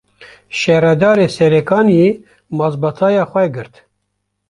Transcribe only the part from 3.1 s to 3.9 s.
xwe girt